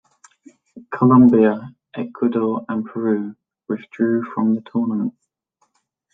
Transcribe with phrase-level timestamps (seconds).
[0.89, 3.35] Colombia, Ecuador, and Peru
[3.69, 5.13] withdrew from the tournament.